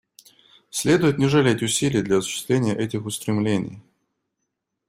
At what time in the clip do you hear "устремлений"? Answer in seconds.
3.05-3.83